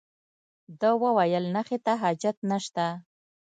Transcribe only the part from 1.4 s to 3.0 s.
نخښې ته حاجت نشته.